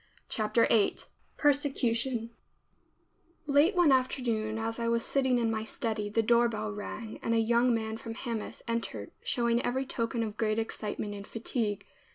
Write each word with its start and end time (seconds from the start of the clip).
CHAPTER 0.29 0.65
VIII 0.67 0.95
PERSECUTION 1.37 2.31
Late 3.45 3.75
one 3.75 3.91
afternoon 3.91 4.57
as 4.57 4.79
I 4.79 4.87
was 4.87 5.05
sitting 5.05 5.37
in 5.37 5.51
my 5.51 5.63
study, 5.63 6.09
the 6.09 6.23
doorbell 6.23 6.71
rang 6.71 7.19
and 7.21 7.35
a 7.35 7.39
young 7.39 7.71
man 7.71 7.97
from 7.97 8.15
Hamath 8.15 8.63
entered, 8.67 9.11
showing 9.21 9.61
every 9.63 9.85
token 9.85 10.23
of 10.23 10.37
great 10.37 10.57
excitement 10.57 11.13
and 11.13 11.27
fatigue. 11.27 11.85